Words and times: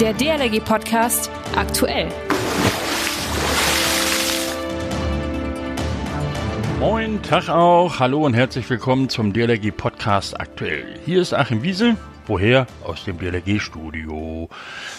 Der 0.00 0.14
DLRG 0.14 0.64
Podcast 0.64 1.30
aktuell. 1.54 2.08
Moin, 6.78 7.20
Tag 7.20 7.50
auch. 7.50 7.98
Hallo 7.98 8.24
und 8.24 8.32
herzlich 8.32 8.70
willkommen 8.70 9.10
zum 9.10 9.34
DLRG 9.34 9.72
Podcast 9.76 10.40
aktuell. 10.40 10.98
Hier 11.04 11.20
ist 11.20 11.34
Achim 11.34 11.62
Wiesel. 11.62 11.98
Woher? 12.26 12.66
Aus 12.84 13.04
dem 13.04 13.18
DLRG-Studio. 13.18 14.48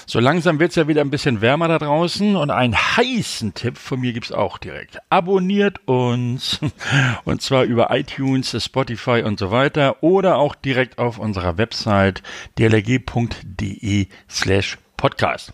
So 0.05 0.19
langsam 0.19 0.59
wird's 0.59 0.75
ja 0.75 0.87
wieder 0.87 1.01
ein 1.01 1.09
bisschen 1.09 1.41
wärmer 1.41 1.67
da 1.67 1.79
draußen 1.79 2.35
und 2.35 2.51
einen 2.51 2.75
heißen 2.75 3.53
Tipp 3.53 3.77
von 3.77 4.01
mir 4.01 4.13
gibt's 4.13 4.31
auch 4.31 4.57
direkt. 4.57 4.99
Abonniert 5.09 5.79
uns 5.87 6.59
und 7.23 7.41
zwar 7.41 7.63
über 7.63 7.89
iTunes, 7.89 8.55
Spotify 8.63 9.23
und 9.23 9.39
so 9.39 9.49
weiter 9.49 10.03
oder 10.03 10.37
auch 10.37 10.55
direkt 10.55 10.97
auf 10.99 11.17
unserer 11.17 11.57
Website 11.57 12.21
dlrg.de 12.59 14.07
slash 14.29 14.77
podcast. 15.01 15.51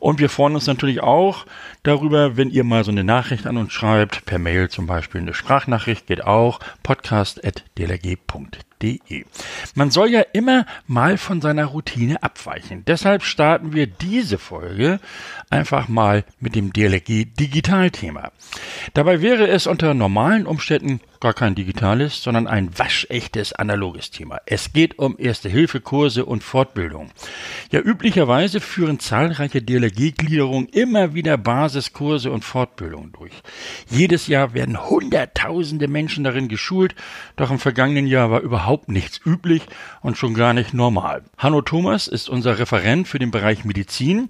Und 0.00 0.18
wir 0.18 0.30
freuen 0.30 0.54
uns 0.54 0.66
natürlich 0.66 1.02
auch 1.02 1.44
darüber, 1.82 2.36
wenn 2.36 2.50
ihr 2.50 2.64
mal 2.64 2.84
so 2.84 2.90
eine 2.90 3.04
Nachricht 3.04 3.46
an 3.46 3.56
uns 3.56 3.72
schreibt, 3.72 4.24
per 4.26 4.38
Mail 4.38 4.68
zum 4.68 4.86
Beispiel 4.86 5.20
eine 5.20 5.34
Sprachnachricht 5.34 6.06
geht 6.06 6.24
auch, 6.24 6.60
podcast.dlrg.de 6.82 8.68
www.ftf.de. 8.78 9.24
Man 9.74 9.90
soll 9.90 10.10
ja 10.10 10.20
immer 10.32 10.66
mal 10.86 11.18
von 11.18 11.40
seiner 11.40 11.66
Routine 11.66 12.22
abweichen. 12.22 12.84
Deshalb 12.86 13.22
starten 13.22 13.72
wir 13.72 13.86
diese 13.86 14.38
Folge 14.38 15.00
einfach 15.50 15.88
mal 15.88 16.24
mit 16.40 16.54
dem 16.54 16.72
DLG 16.72 17.26
Digitalthema. 17.38 18.32
Dabei 18.94 19.20
wäre 19.22 19.48
es 19.48 19.66
unter 19.66 19.94
normalen 19.94 20.46
Umständen 20.46 21.00
gar 21.20 21.34
kein 21.34 21.56
digitales, 21.56 22.22
sondern 22.22 22.46
ein 22.46 22.78
waschechtes 22.78 23.52
analoges 23.52 24.10
Thema. 24.10 24.40
Es 24.46 24.72
geht 24.72 24.98
um 24.98 25.16
Erste-Hilfe-Kurse 25.18 26.24
und 26.24 26.44
Fortbildung. 26.44 27.10
Ja, 27.72 27.80
üblicherweise 27.80 28.60
führen 28.60 29.00
zahlreiche 29.00 29.60
DLRG-Gliederungen 29.60 30.68
immer 30.68 31.14
wieder 31.14 31.36
Basiskurse 31.78 32.32
und 32.32 32.44
Fortbildungen 32.44 33.12
durch. 33.12 33.32
Jedes 33.88 34.26
Jahr 34.26 34.52
werden 34.52 34.90
Hunderttausende 34.90 35.86
Menschen 35.86 36.24
darin 36.24 36.48
geschult, 36.48 36.96
doch 37.36 37.52
im 37.52 37.60
vergangenen 37.60 38.08
Jahr 38.08 38.32
war 38.32 38.40
überhaupt 38.40 38.88
nichts 38.88 39.20
üblich 39.24 39.62
und 40.02 40.18
schon 40.18 40.34
gar 40.34 40.54
nicht 40.54 40.74
normal. 40.74 41.22
Hanno 41.36 41.62
Thomas 41.62 42.08
ist 42.08 42.28
unser 42.28 42.58
Referent 42.58 43.06
für 43.06 43.20
den 43.20 43.30
Bereich 43.30 43.64
Medizin. 43.64 44.28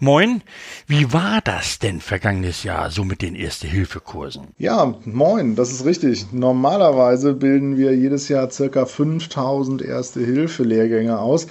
Moin, 0.00 0.42
wie 0.86 1.14
war 1.14 1.40
das 1.42 1.78
denn 1.78 2.02
vergangenes 2.02 2.62
Jahr 2.62 2.90
so 2.90 3.04
mit 3.04 3.22
den 3.22 3.34
Erste-Hilfe-Kursen? 3.34 4.48
Ja, 4.58 4.94
moin, 5.06 5.56
das 5.56 5.72
ist 5.72 5.86
richtig. 5.86 6.26
Normalerweise 6.32 7.32
bilden 7.32 7.78
wir 7.78 7.96
jedes 7.96 8.28
Jahr 8.28 8.50
circa 8.50 8.84
5000 8.84 9.80
Erste-Hilfe-Lehrgänge 9.80 11.18
aus. 11.18 11.46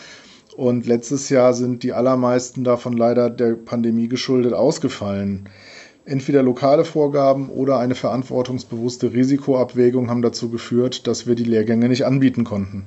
Und 0.62 0.86
letztes 0.86 1.30
Jahr 1.30 1.56
sind 1.56 1.82
die 1.82 1.92
allermeisten 1.92 2.64
davon 2.64 2.96
leider 2.96 3.32
der 3.32 3.56
Pandemie 3.56 4.08
geschuldet 4.08 4.54
ausgefallen. 4.54 5.50
Entweder 6.06 6.44
lokale 6.44 6.86
Vorgaben 6.86 7.50
oder 7.50 7.80
eine 7.80 7.96
verantwortungsbewusste 7.96 9.12
Risikoabwägung 9.12 10.12
haben 10.12 10.22
dazu 10.22 10.52
geführt, 10.52 11.08
dass 11.08 11.26
wir 11.26 11.34
die 11.34 11.46
Lehrgänge 11.46 11.90
nicht 11.90 12.06
anbieten 12.06 12.44
konnten. 12.44 12.86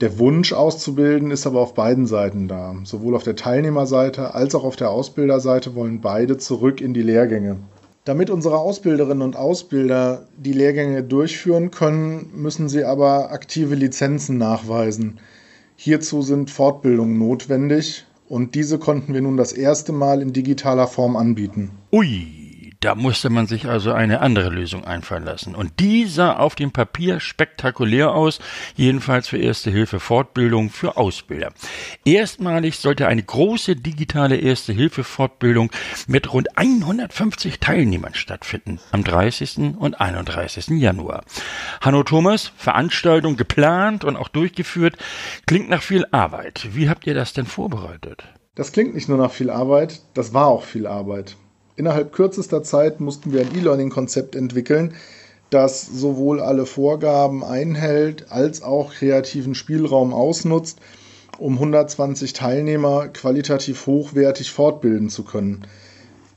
Der 0.00 0.18
Wunsch 0.18 0.52
auszubilden 0.52 1.30
ist 1.30 1.46
aber 1.46 1.60
auf 1.60 1.74
beiden 1.74 2.06
Seiten 2.06 2.48
da. 2.48 2.74
Sowohl 2.82 3.14
auf 3.14 3.22
der 3.22 3.36
Teilnehmerseite 3.36 4.34
als 4.34 4.56
auch 4.56 4.64
auf 4.64 4.74
der 4.74 4.90
Ausbilderseite 4.90 5.76
wollen 5.76 6.00
beide 6.00 6.38
zurück 6.38 6.80
in 6.80 6.92
die 6.92 7.02
Lehrgänge. 7.02 7.58
Damit 8.04 8.30
unsere 8.30 8.58
Ausbilderinnen 8.58 9.22
und 9.22 9.36
Ausbilder 9.36 10.26
die 10.36 10.54
Lehrgänge 10.54 11.04
durchführen 11.04 11.70
können, 11.70 12.32
müssen 12.34 12.68
sie 12.68 12.82
aber 12.82 13.30
aktive 13.30 13.76
Lizenzen 13.76 14.38
nachweisen. 14.38 15.20
Hierzu 15.76 16.22
sind 16.22 16.50
Fortbildungen 16.50 17.18
notwendig 17.18 18.06
und 18.28 18.54
diese 18.54 18.78
konnten 18.78 19.14
wir 19.14 19.20
nun 19.20 19.36
das 19.36 19.52
erste 19.52 19.92
Mal 19.92 20.22
in 20.22 20.32
digitaler 20.32 20.88
Form 20.88 21.16
anbieten. 21.16 21.70
Ui. 21.92 22.45
Da 22.86 22.94
musste 22.94 23.30
man 23.30 23.48
sich 23.48 23.66
also 23.66 23.92
eine 23.92 24.20
andere 24.20 24.48
Lösung 24.48 24.84
einfallen 24.84 25.24
lassen. 25.24 25.56
Und 25.56 25.80
die 25.80 26.04
sah 26.04 26.36
auf 26.36 26.54
dem 26.54 26.70
Papier 26.70 27.18
spektakulär 27.18 28.12
aus, 28.12 28.38
jedenfalls 28.76 29.26
für 29.26 29.38
Erste 29.38 29.72
Hilfe 29.72 29.98
Fortbildung 29.98 30.70
für 30.70 30.96
Ausbilder. 30.96 31.52
Erstmalig 32.04 32.78
sollte 32.78 33.08
eine 33.08 33.24
große 33.24 33.74
digitale 33.74 34.36
Erste 34.36 34.72
Hilfe 34.72 35.02
Fortbildung 35.02 35.72
mit 36.06 36.32
rund 36.32 36.56
150 36.56 37.58
Teilnehmern 37.58 38.14
stattfinden 38.14 38.78
am 38.92 39.02
30. 39.02 39.74
und 39.76 40.00
31. 40.00 40.68
Januar. 40.68 41.24
Hanno 41.80 42.04
Thomas, 42.04 42.52
Veranstaltung 42.56 43.36
geplant 43.36 44.04
und 44.04 44.14
auch 44.14 44.28
durchgeführt, 44.28 44.96
klingt 45.46 45.68
nach 45.68 45.82
viel 45.82 46.06
Arbeit. 46.12 46.68
Wie 46.70 46.88
habt 46.88 47.04
ihr 47.08 47.14
das 47.14 47.32
denn 47.32 47.46
vorbereitet? 47.46 48.22
Das 48.54 48.70
klingt 48.70 48.94
nicht 48.94 49.08
nur 49.08 49.18
nach 49.18 49.32
viel 49.32 49.50
Arbeit, 49.50 50.02
das 50.14 50.32
war 50.32 50.46
auch 50.46 50.62
viel 50.62 50.86
Arbeit. 50.86 51.36
Innerhalb 51.76 52.12
kürzester 52.12 52.62
Zeit 52.62 53.00
mussten 53.00 53.32
wir 53.32 53.42
ein 53.42 53.54
E-Learning-Konzept 53.54 54.34
entwickeln, 54.34 54.94
das 55.50 55.86
sowohl 55.86 56.40
alle 56.40 56.64
Vorgaben 56.64 57.44
einhält 57.44 58.30
als 58.30 58.62
auch 58.62 58.94
kreativen 58.94 59.54
Spielraum 59.54 60.14
ausnutzt, 60.14 60.78
um 61.38 61.54
120 61.54 62.32
Teilnehmer 62.32 63.08
qualitativ 63.08 63.86
hochwertig 63.86 64.50
fortbilden 64.50 65.10
zu 65.10 65.22
können. 65.22 65.66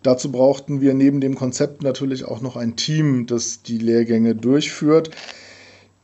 Dazu 0.03 0.31
brauchten 0.31 0.81
wir 0.81 0.93
neben 0.93 1.21
dem 1.21 1.35
Konzept 1.35 1.83
natürlich 1.83 2.25
auch 2.25 2.41
noch 2.41 2.57
ein 2.57 2.75
Team, 2.75 3.25
das 3.25 3.63
die 3.63 3.77
Lehrgänge 3.77 4.35
durchführt 4.35 5.11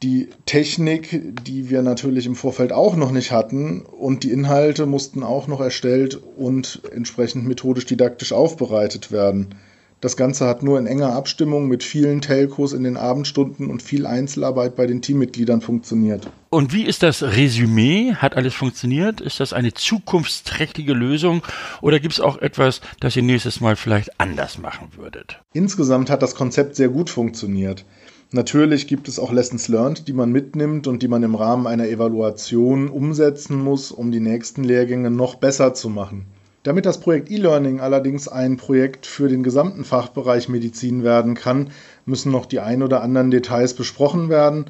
die 0.05 0.29
Technik, 0.45 1.19
die 1.45 1.71
wir 1.71 1.81
natürlich 1.81 2.27
im 2.27 2.35
Vorfeld 2.35 2.71
auch 2.71 2.95
noch 2.95 3.11
nicht 3.11 3.31
hatten 3.31 3.81
und 3.81 4.23
die 4.23 4.31
Inhalte 4.31 4.85
mussten 4.85 5.23
auch 5.23 5.47
noch 5.47 5.59
erstellt 5.59 6.21
und 6.37 6.83
entsprechend 6.93 7.47
methodisch 7.47 7.87
didaktisch 7.87 8.31
aufbereitet 8.31 9.11
werden. 9.11 9.55
Das 10.01 10.15
Ganze 10.15 10.45
hat 10.45 10.61
nur 10.61 10.77
in 10.77 10.85
enger 10.85 11.13
Abstimmung 11.13 11.67
mit 11.67 11.83
vielen 11.83 12.21
Telcos 12.21 12.73
in 12.73 12.83
den 12.83 12.97
Abendstunden 12.97 13.71
und 13.71 13.81
viel 13.81 14.05
Einzelarbeit 14.05 14.75
bei 14.75 14.85
den 14.85 15.01
Teammitgliedern 15.01 15.61
funktioniert. 15.61 16.29
Und 16.51 16.71
wie 16.71 16.83
ist 16.83 17.01
das 17.01 17.23
Resümee? 17.23 18.13
Hat 18.13 18.35
alles 18.35 18.53
funktioniert? 18.53 19.21
Ist 19.21 19.39
das 19.39 19.53
eine 19.53 19.73
zukunftsträchtige 19.73 20.93
Lösung 20.93 21.41
oder 21.81 21.99
gibt 21.99 22.13
es 22.13 22.19
auch 22.19 22.37
etwas, 22.37 22.81
das 22.99 23.15
ihr 23.15 23.23
nächstes 23.23 23.59
Mal 23.59 23.75
vielleicht 23.75 24.19
anders 24.19 24.59
machen 24.59 24.89
würdet? 24.95 25.41
Insgesamt 25.53 26.11
hat 26.11 26.21
das 26.21 26.35
Konzept 26.35 26.75
sehr 26.75 26.89
gut 26.89 27.09
funktioniert. 27.09 27.85
Natürlich 28.31 28.87
gibt 28.87 29.07
es 29.07 29.19
auch 29.19 29.31
Lessons 29.31 29.67
learned, 29.67 30.07
die 30.07 30.13
man 30.13 30.31
mitnimmt 30.31 30.87
und 30.87 31.03
die 31.03 31.07
man 31.07 31.23
im 31.23 31.35
Rahmen 31.35 31.67
einer 31.67 31.87
Evaluation 31.87 32.89
umsetzen 32.89 33.61
muss, 33.63 33.91
um 33.91 34.11
die 34.11 34.19
nächsten 34.19 34.63
Lehrgänge 34.63 35.11
noch 35.11 35.35
besser 35.35 35.73
zu 35.73 35.89
machen. 35.89 36.25
Damit 36.63 36.87
das 36.87 36.99
Projekt 36.99 37.29
E-Learning 37.29 37.79
allerdings 37.79 38.27
ein 38.27 38.57
Projekt 38.57 39.05
für 39.05 39.27
den 39.29 39.43
gesamten 39.43 39.83
Fachbereich 39.83 40.49
Medizin 40.49 41.03
werden 41.03 41.35
kann, 41.35 41.69
müssen 42.05 42.31
noch 42.31 42.47
die 42.47 42.59
ein 42.59 42.81
oder 42.81 43.03
anderen 43.03 43.29
Details 43.29 43.75
besprochen 43.75 44.29
werden. 44.29 44.65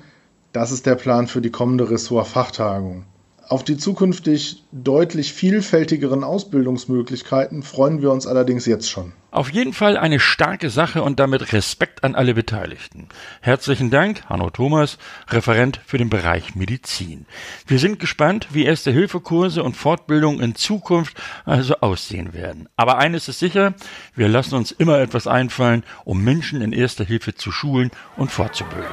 Das 0.52 0.74
ist 0.74 0.86
der 0.86 0.96
Plan 0.96 1.28
für 1.28 1.40
die 1.40 1.52
kommende 1.52 1.90
Ressort-Fachtagung. 1.90 3.06
Auf 3.48 3.64
die 3.64 3.78
zukünftig 3.78 4.64
deutlich 4.72 5.34
vielfältigeren 5.34 6.24
Ausbildungsmöglichkeiten 6.24 7.62
freuen 7.62 8.02
wir 8.02 8.12
uns 8.12 8.26
allerdings 8.26 8.66
jetzt 8.66 8.90
schon. 8.90 9.14
Auf 9.30 9.52
jeden 9.52 9.74
Fall 9.74 9.98
eine 9.98 10.20
starke 10.20 10.72
Sache 10.72 11.04
und 11.04 11.20
damit 11.20 11.54
Respekt 11.54 12.04
an 12.04 12.16
alle 12.16 12.34
Beteiligten. 12.34 13.08
Herzlichen 13.42 13.92
Dank, 13.92 14.24
Hanno 14.30 14.50
Thomas, 14.50 14.98
Referent 15.30 15.80
für 15.86 16.00
den 16.00 16.10
Bereich 16.10 16.56
Medizin. 16.56 17.28
Wir 17.68 17.78
sind 17.78 18.00
gespannt, 18.00 18.48
wie 18.52 18.66
Erste-Hilfe-Kurse 18.66 19.62
und 19.62 19.78
Fortbildungen 19.78 20.40
in 20.40 20.56
Zukunft 20.56 21.16
also 21.44 21.76
aussehen 21.82 22.34
werden. 22.34 22.68
Aber 22.78 22.98
eines 22.98 23.28
ist 23.28 23.40
sicher, 23.40 23.76
wir 24.16 24.28
lassen 24.28 24.56
uns 24.56 24.72
immer 24.72 25.00
etwas 25.00 25.28
einfallen, 25.28 25.84
um 26.04 26.24
Menschen 26.24 26.62
in 26.62 26.72
Erster 26.72 27.06
Hilfe 27.06 27.36
zu 27.36 27.52
schulen 27.52 27.92
und 28.18 28.32
fortzubilden. 28.32 28.88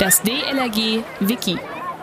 Das 0.00 0.22
DLRG 0.22 1.04
Wiki. 1.20 1.58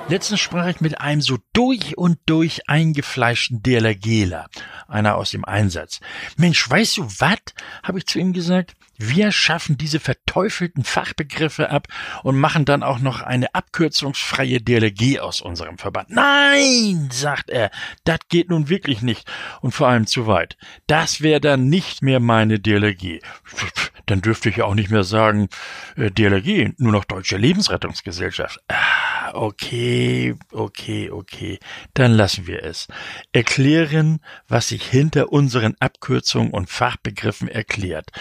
Letztens 0.09 0.40
sprach 0.40 0.68
ich 0.68 0.79
mit 0.79 1.01
einem 1.01 1.19
so 1.19 1.38
durch 1.51 1.97
und 1.97 2.18
durch 2.28 2.69
eingefleischten 2.69 3.62
DLRGler, 3.62 4.47
einer 4.87 5.17
aus 5.17 5.31
dem 5.31 5.43
Einsatz. 5.43 5.99
Mensch, 6.37 6.70
weißt 6.70 6.97
du 6.97 7.03
was? 7.20 7.40
habe 7.84 7.97
ich 7.97 8.08
zu 8.08 8.17
ihm 8.17 8.31
gesagt. 8.31 8.76
Wir 8.97 9.32
schaffen 9.32 9.78
diese 9.78 9.99
verteufelten 9.99 10.84
Fachbegriffe 10.84 11.70
ab 11.70 11.88
und 12.23 12.38
machen 12.38 12.66
dann 12.66 12.84
auch 12.84 12.99
noch 12.99 13.22
eine 13.22 13.53
abkürzungsfreie 13.53 14.59
DLRG 14.59 15.20
aus 15.20 15.41
unserem 15.41 15.78
Verband. 15.78 16.09
Nein, 16.09 17.09
sagt 17.11 17.49
er, 17.49 17.70
das 18.05 18.20
geht 18.29 18.49
nun 18.49 18.70
wirklich 18.70 19.02
nicht 19.02 19.29
und 19.61 19.72
vor 19.72 19.88
allem 19.88 20.08
zu 20.08 20.26
weit. 20.26 20.58
Das 20.88 21.22
wäre 21.22 21.41
dann 21.41 21.70
nicht 21.70 22.02
mehr 22.02 22.20
meine 22.20 22.59
DLRG. 22.59 23.22
Dann 24.08 24.22
dürfte 24.22 24.47
ich 24.47 24.61
auch 24.61 24.73
nicht 24.73 24.90
mehr 24.90 25.03
sagen, 25.03 25.50
äh, 25.97 26.09
DLRG, 26.09 26.76
nur 26.78 26.93
noch 26.93 27.03
Deutsche 27.03 27.35
Lebensrettungsgesellschaft. 27.35 28.61
Ah 28.70 29.08
okay, 29.34 30.35
okay, 30.52 31.09
okay, 31.09 31.59
dann 31.93 32.14
lassen 32.14 32.47
wir 32.47 32.64
es. 32.64 32.88
Erklären, 33.32 34.20
was 34.47 34.70
sich 34.70 34.84
hinter 34.84 35.32
unseren 35.32 35.76
Abkürzungen 35.79 36.52
und 36.52 36.70
Fachbegriffen 36.70 37.47
erklärt. 37.47 38.11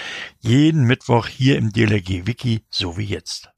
Jeden 0.67 0.83
Mittwoch 0.83 1.29
hier 1.29 1.59
im 1.59 1.73
DLRG 1.73 2.27
Wiki, 2.27 2.65
so 2.71 2.99
wie 2.99 3.05
jetzt. 3.05 3.51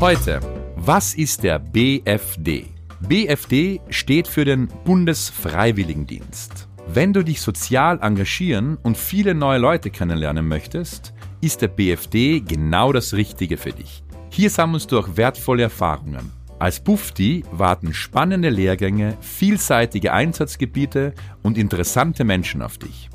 Heute, 0.00 0.40
was 0.74 1.14
ist 1.14 1.44
der 1.44 1.60
BFD? 1.60 2.64
BFD 2.98 3.80
steht 3.90 4.26
für 4.26 4.44
den 4.44 4.66
Bundesfreiwilligendienst. 4.84 6.66
Wenn 6.88 7.12
du 7.12 7.22
dich 7.22 7.40
sozial 7.40 8.00
engagieren 8.02 8.76
und 8.82 8.98
viele 8.98 9.36
neue 9.36 9.60
Leute 9.60 9.90
kennenlernen 9.90 10.48
möchtest, 10.48 11.14
ist 11.40 11.62
der 11.62 11.68
BFD 11.68 12.40
genau 12.40 12.92
das 12.92 13.14
Richtige 13.14 13.56
für 13.56 13.70
dich. 13.70 14.02
Hier 14.32 14.50
sammelst 14.50 14.90
du 14.90 14.98
auch 14.98 15.16
wertvolle 15.16 15.62
Erfahrungen. 15.62 16.32
Als 16.58 16.80
Bufti 16.80 17.44
warten 17.52 17.94
spannende 17.94 18.48
Lehrgänge, 18.48 19.16
vielseitige 19.20 20.12
Einsatzgebiete 20.12 21.14
und 21.44 21.56
interessante 21.56 22.24
Menschen 22.24 22.62
auf 22.62 22.78
dich. 22.78 23.10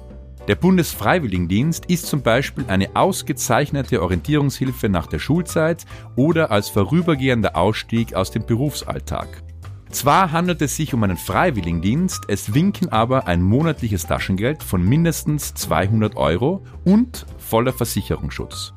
Der 0.51 0.57
Bundesfreiwilligendienst 0.57 1.85
ist 1.85 2.07
zum 2.07 2.23
Beispiel 2.23 2.65
eine 2.67 2.93
ausgezeichnete 2.93 4.01
Orientierungshilfe 4.01 4.89
nach 4.89 5.07
der 5.07 5.19
Schulzeit 5.19 5.85
oder 6.17 6.51
als 6.51 6.67
vorübergehender 6.67 7.55
Ausstieg 7.55 8.15
aus 8.15 8.31
dem 8.31 8.45
Berufsalltag. 8.45 9.43
Zwar 9.91 10.33
handelt 10.33 10.61
es 10.61 10.75
sich 10.75 10.93
um 10.93 11.03
einen 11.03 11.15
Freiwilligendienst, 11.15 12.25
es 12.27 12.53
winken 12.53 12.89
aber 12.89 13.27
ein 13.27 13.41
monatliches 13.41 14.07
Taschengeld 14.07 14.61
von 14.61 14.83
mindestens 14.83 15.53
200 15.53 16.17
Euro 16.17 16.65
und 16.83 17.25
voller 17.37 17.71
Versicherungsschutz. 17.71 18.73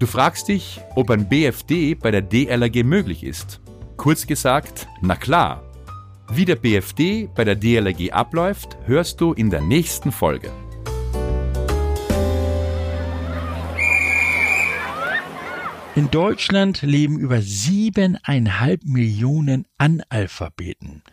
Du 0.00 0.04
fragst 0.04 0.48
dich, 0.48 0.82
ob 0.94 1.08
ein 1.08 1.26
BFD 1.30 1.94
bei 1.94 2.10
der 2.10 2.20
DLRG 2.20 2.84
möglich 2.84 3.24
ist. 3.24 3.62
Kurz 3.96 4.26
gesagt, 4.26 4.88
na 5.00 5.16
klar. 5.16 5.62
Wie 6.30 6.44
der 6.44 6.56
BFD 6.56 7.30
bei 7.34 7.44
der 7.44 7.54
DLRG 7.54 8.12
abläuft, 8.12 8.76
hörst 8.84 9.22
du 9.22 9.32
in 9.32 9.48
der 9.48 9.62
nächsten 9.62 10.12
Folge. 10.12 10.50
In 15.96 16.10
Deutschland 16.10 16.82
leben 16.82 17.20
über 17.20 17.40
siebeneinhalb 17.40 18.82
Millionen 18.82 19.64
Analphabeten, 19.78 21.04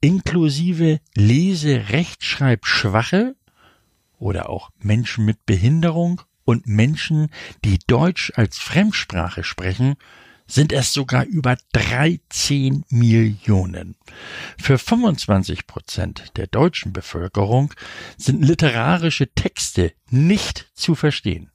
inklusive 0.00 1.00
Lese-, 1.14 1.90
Rechtschreibschwache 1.90 3.36
oder 4.18 4.48
auch 4.48 4.70
Menschen 4.78 5.26
mit 5.26 5.44
Behinderung 5.44 6.22
und 6.46 6.66
Menschen, 6.66 7.28
die 7.66 7.80
Deutsch 7.86 8.32
als 8.34 8.56
Fremdsprache 8.56 9.44
sprechen, 9.44 9.96
sind 10.50 10.72
es 10.72 10.92
sogar 10.92 11.24
über 11.24 11.56
13 11.72 12.84
Millionen. 12.88 13.94
Für 14.58 14.78
25 14.78 15.66
Prozent 15.66 16.36
der 16.36 16.48
deutschen 16.48 16.92
Bevölkerung 16.92 17.72
sind 18.16 18.44
literarische 18.44 19.32
Texte 19.32 19.92
nicht 20.10 20.70
zu 20.74 20.96
verstehen. 20.96 21.50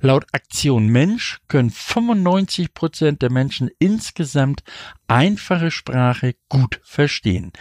Laut 0.00 0.26
Aktion 0.32 0.88
Mensch 0.88 1.38
können 1.46 1.70
95 1.70 2.74
Prozent 2.74 3.22
der 3.22 3.30
Menschen 3.30 3.70
insgesamt 3.78 4.64
einfache 5.06 5.70
Sprache 5.70 6.34
gut 6.48 6.80
verstehen. 6.82 7.52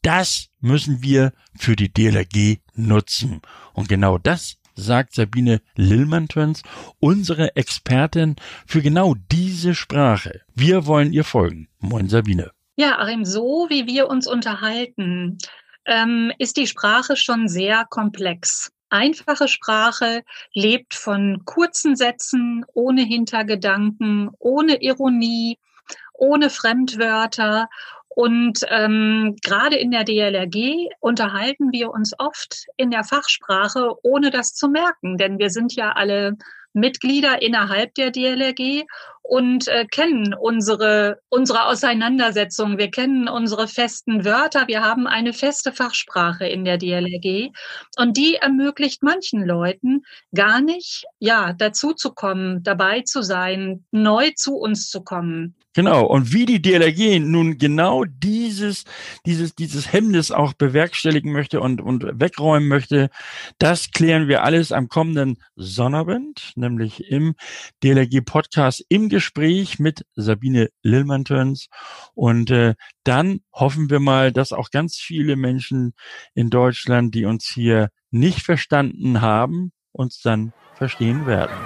Das 0.00 0.48
müssen 0.60 1.02
wir 1.02 1.34
für 1.56 1.76
die 1.76 1.92
DLRG 1.92 2.60
nutzen. 2.74 3.42
Und 3.74 3.88
genau 3.88 4.16
das 4.16 4.56
sagt 4.78 5.14
Sabine 5.14 5.60
Lillmantöns, 5.76 6.62
unsere 7.00 7.56
Expertin 7.56 8.36
für 8.66 8.80
genau 8.80 9.14
diese 9.30 9.74
Sprache. 9.74 10.40
Wir 10.54 10.86
wollen 10.86 11.12
ihr 11.12 11.24
folgen. 11.24 11.68
Moin 11.80 12.08
Sabine. 12.08 12.52
Ja, 12.76 12.98
Arim, 12.98 13.24
so 13.24 13.66
wie 13.68 13.86
wir 13.86 14.08
uns 14.08 14.28
unterhalten, 14.28 15.38
ähm, 15.84 16.32
ist 16.38 16.56
die 16.56 16.66
Sprache 16.66 17.16
schon 17.16 17.48
sehr 17.48 17.84
komplex. 17.90 18.70
Einfache 18.90 19.48
Sprache 19.48 20.22
lebt 20.54 20.94
von 20.94 21.42
kurzen 21.44 21.96
Sätzen, 21.96 22.64
ohne 22.72 23.02
Hintergedanken, 23.02 24.30
ohne 24.38 24.80
Ironie, 24.80 25.58
ohne 26.14 26.50
Fremdwörter 26.50 27.68
und 28.08 28.60
ähm, 28.68 29.36
gerade 29.44 29.76
in 29.76 29.90
der 29.90 30.04
DLRG 30.04 30.88
unterhalten 31.00 31.72
wir 31.72 31.90
uns 31.90 32.12
oft 32.18 32.66
in 32.76 32.90
der 32.90 33.04
Fachsprache, 33.04 33.92
ohne 34.02 34.30
das 34.30 34.54
zu 34.54 34.68
merken, 34.68 35.18
denn 35.18 35.38
wir 35.38 35.50
sind 35.50 35.74
ja 35.74 35.92
alle 35.92 36.36
Mitglieder 36.72 37.42
innerhalb 37.42 37.94
der 37.94 38.10
DLRG 38.10 38.84
und 39.22 39.68
äh, 39.68 39.86
kennen 39.86 40.34
unsere, 40.34 41.20
unsere 41.28 41.66
Auseinandersetzung. 41.66 42.78
Wir 42.78 42.90
kennen 42.90 43.28
unsere 43.28 43.68
festen 43.68 44.24
Wörter. 44.24 44.68
Wir 44.68 44.82
haben 44.82 45.06
eine 45.06 45.32
feste 45.32 45.72
Fachsprache 45.72 46.46
in 46.46 46.64
der 46.64 46.78
DLRG 46.78 47.50
und 47.98 48.16
die 48.16 48.36
ermöglicht 48.36 49.02
manchen 49.02 49.44
Leuten 49.44 50.02
gar 50.34 50.60
nicht, 50.60 51.04
ja, 51.18 51.52
dazu 51.52 51.92
zu 51.92 52.12
kommen, 52.12 52.62
dabei 52.62 53.02
zu 53.02 53.22
sein, 53.22 53.84
neu 53.90 54.30
zu 54.34 54.56
uns 54.56 54.88
zu 54.88 55.02
kommen. 55.02 55.54
Genau. 55.78 56.06
Und 56.06 56.32
wie 56.32 56.44
die 56.44 56.60
DLRG 56.60 57.20
nun 57.20 57.56
genau 57.56 58.04
dieses, 58.04 58.82
dieses, 59.26 59.54
dieses 59.54 59.92
Hemmnis 59.92 60.32
auch 60.32 60.52
bewerkstelligen 60.54 61.30
möchte 61.30 61.60
und, 61.60 61.80
und 61.80 62.04
wegräumen 62.18 62.68
möchte, 62.68 63.10
das 63.60 63.92
klären 63.92 64.26
wir 64.26 64.42
alles 64.42 64.72
am 64.72 64.88
kommenden 64.88 65.38
Sonnabend, 65.54 66.52
nämlich 66.56 67.08
im 67.12 67.36
DLRG 67.84 68.22
Podcast 68.24 68.84
im 68.88 69.08
Gespräch 69.18 69.80
mit 69.80 70.06
Sabine 70.14 70.68
Lillmantöns. 70.84 71.66
Und 72.14 72.52
äh, 72.52 72.76
dann 73.02 73.40
hoffen 73.52 73.90
wir 73.90 73.98
mal, 73.98 74.30
dass 74.30 74.52
auch 74.52 74.70
ganz 74.70 74.94
viele 74.94 75.34
Menschen 75.34 75.92
in 76.34 76.50
Deutschland, 76.50 77.16
die 77.16 77.24
uns 77.24 77.50
hier 77.52 77.88
nicht 78.12 78.42
verstanden 78.42 79.20
haben, 79.20 79.72
uns 79.90 80.20
dann 80.20 80.52
verstehen 80.76 81.26
werden. 81.26 81.56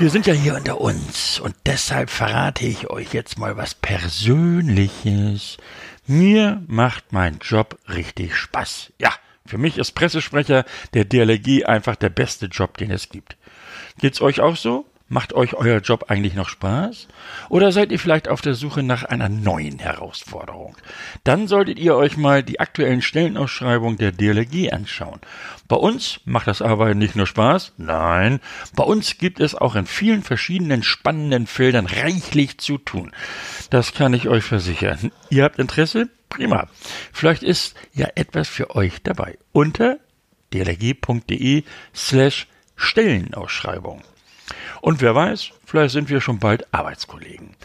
Wir 0.00 0.10
sind 0.10 0.26
ja 0.26 0.34
hier 0.34 0.56
unter 0.56 0.80
uns 0.80 1.38
und 1.38 1.54
deshalb 1.64 2.10
verrate 2.10 2.66
ich 2.66 2.90
euch 2.90 3.14
jetzt 3.14 3.38
mal 3.38 3.56
was 3.56 3.76
Persönliches. 3.76 5.58
Mir 6.08 6.60
macht 6.66 7.12
mein 7.12 7.38
Job 7.38 7.78
richtig 7.86 8.34
Spaß. 8.34 8.94
Ja, 8.98 9.14
für 9.46 9.58
mich 9.58 9.78
ist 9.78 9.92
Pressesprecher 9.92 10.64
der 10.92 11.04
DLRG 11.04 11.66
einfach 11.66 11.94
der 11.94 12.08
beste 12.08 12.46
Job, 12.46 12.78
den 12.78 12.90
es 12.90 13.10
gibt. 13.10 13.36
Geht's 14.00 14.20
euch 14.20 14.40
auch 14.40 14.56
so? 14.56 14.89
Macht 15.12 15.32
euch 15.32 15.54
euer 15.54 15.80
Job 15.80 16.04
eigentlich 16.06 16.34
noch 16.34 16.48
Spaß? 16.48 17.08
Oder 17.48 17.72
seid 17.72 17.90
ihr 17.90 17.98
vielleicht 17.98 18.28
auf 18.28 18.42
der 18.42 18.54
Suche 18.54 18.84
nach 18.84 19.02
einer 19.02 19.28
neuen 19.28 19.80
Herausforderung? 19.80 20.76
Dann 21.24 21.48
solltet 21.48 21.80
ihr 21.80 21.96
euch 21.96 22.16
mal 22.16 22.44
die 22.44 22.60
aktuellen 22.60 23.02
Stellenausschreibungen 23.02 23.98
der 23.98 24.12
DLG 24.12 24.72
anschauen. 24.72 25.20
Bei 25.66 25.74
uns 25.74 26.20
macht 26.26 26.46
das 26.46 26.62
Arbeiten 26.62 27.00
nicht 27.00 27.16
nur 27.16 27.26
Spaß, 27.26 27.72
nein, 27.76 28.38
bei 28.76 28.84
uns 28.84 29.18
gibt 29.18 29.40
es 29.40 29.56
auch 29.56 29.74
in 29.74 29.86
vielen 29.86 30.22
verschiedenen 30.22 30.84
spannenden 30.84 31.48
Feldern 31.48 31.86
reichlich 31.86 32.58
zu 32.58 32.78
tun. 32.78 33.10
Das 33.70 33.94
kann 33.94 34.14
ich 34.14 34.28
euch 34.28 34.44
versichern. 34.44 35.10
Ihr 35.28 35.42
habt 35.42 35.58
Interesse? 35.58 36.08
Prima. 36.28 36.68
Vielleicht 37.12 37.42
ist 37.42 37.74
ja 37.94 38.06
etwas 38.14 38.46
für 38.46 38.76
euch 38.76 39.02
dabei. 39.02 39.38
Unter 39.50 39.98
dlg.de 40.52 41.64
slash 41.92 42.46
Stellenausschreibung. 42.76 44.04
Und 44.80 45.00
wer 45.00 45.14
weiß, 45.14 45.50
vielleicht 45.64 45.92
sind 45.92 46.08
wir 46.08 46.20
schon 46.20 46.38
bald 46.38 46.72
Arbeitskollegen. 46.72 47.56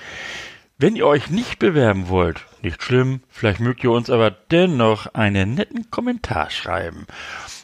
Wenn 0.78 0.98
ihr 0.98 1.08
euch 1.08 1.30
nicht 1.30 1.58
bewerben 1.60 2.10
wollt, 2.10 2.46
nicht 2.62 2.84
schlimm, 2.84 3.22
vielleicht 3.30 3.62
mögt 3.62 3.82
ihr 3.84 3.92
uns 3.92 4.10
aber 4.10 4.30
dennoch 4.32 5.14
einen 5.14 5.54
netten 5.54 5.90
Kommentar 5.90 6.50
schreiben. 6.50 7.08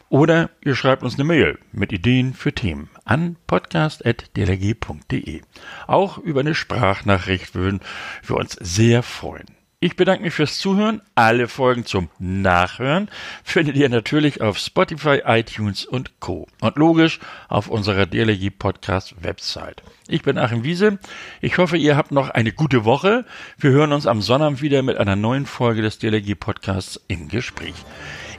Oder 0.08 0.50
ihr 0.64 0.76
schreibt 0.76 1.04
uns 1.04 1.16
eine 1.16 1.24
Mail 1.26 1.60
mit 1.72 1.92
Ideen 1.92 2.34
für 2.34 2.54
Themen 2.54 2.90
an 3.06 3.36
podcast.dlg.de. 3.48 5.42
Auch 5.88 6.18
über 6.18 6.40
eine 6.42 6.56
Sprachnachricht 6.56 7.56
würden 7.56 7.82
wir 8.24 8.38
uns 8.38 8.58
sehr 8.60 9.04
freuen. 9.04 9.61
Ich 9.84 9.96
bedanke 9.96 10.22
mich 10.22 10.36
fürs 10.36 10.60
Zuhören. 10.60 11.02
Alle 11.16 11.48
Folgen 11.48 11.88
zum 11.88 12.10
Nachhören 12.20 13.10
findet 13.44 13.76
ihr 13.76 13.90
natürlich 13.90 14.40
auf 14.40 14.60
Spotify, 14.60 15.24
iTunes 15.26 15.86
und 15.86 16.20
Co. 16.20 16.48
Und 16.62 16.76
logisch 16.78 17.20
auf 17.48 17.68
unserer 17.68 18.06
DLG 18.06 18.52
Podcast 18.52 19.16
Website. 19.24 19.82
Ich 20.08 20.22
bin 20.22 20.38
Achim 20.38 20.64
Wiese. 20.64 21.00
Ich 21.42 21.58
hoffe, 21.58 21.78
ihr 21.78 21.98
habt 21.98 22.12
noch 22.12 22.30
eine 22.30 22.52
gute 22.52 22.86
Woche. 22.86 23.26
Wir 23.58 23.72
hören 23.72 23.92
uns 23.92 24.06
am 24.06 24.22
Sonnabend 24.22 24.62
wieder 24.62 24.84
mit 24.84 24.98
einer 24.98 25.16
neuen 25.16 25.48
Folge 25.48 25.82
des 25.82 25.98
DLG 25.98 26.40
Podcasts 26.40 27.02
im 27.08 27.28
Gespräch. 27.28 27.74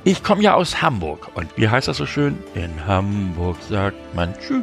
Ich 0.05 0.23
komme 0.23 0.45
ja 0.45 0.55
aus 0.55 0.81
Hamburg 0.81 1.29
und 1.35 1.49
wie 1.57 1.69
heißt 1.69 1.89
das 1.89 1.97
so 1.97 2.07
schön? 2.07 2.39
In 2.55 2.87
Hamburg 2.87 3.57
sagt 3.69 4.15
man 4.15 4.33
Tschüss. 4.39 4.63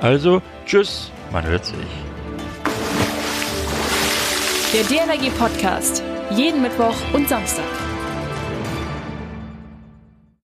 Also 0.00 0.40
Tschüss, 0.64 1.10
man 1.30 1.44
hört 1.44 1.66
sich. 1.66 2.15
Der 4.76 4.84
DLRG 4.84 5.30
Podcast. 5.38 6.02
Jeden 6.32 6.60
Mittwoch 6.60 6.96
und 7.14 7.26
Samstag. 7.30 7.85